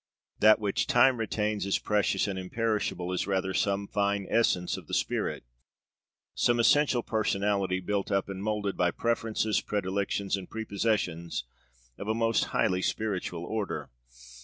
That 0.39 0.57
which 0.57 0.87
Time 0.87 1.17
retains 1.17 1.63
as 1.67 1.77
precious 1.77 2.27
and 2.27 2.39
imperishable 2.39 3.13
is 3.13 3.27
rather 3.27 3.53
some 3.53 3.87
fine 3.87 4.25
essence 4.31 4.75
of 4.75 4.87
the 4.87 4.95
spirit, 4.95 5.43
some 6.33 6.59
essential 6.59 7.03
personality 7.03 7.79
built 7.79 8.11
up 8.11 8.27
and 8.27 8.41
moulded 8.41 8.75
by 8.75 8.89
preferences, 8.89 9.61
predilections, 9.61 10.35
and 10.35 10.49
prepossessions 10.49 11.43
of 11.99 12.07
a 12.07 12.15
most 12.15 12.45
highly 12.45 12.81
spiritual 12.81 13.45
order. 13.45 13.91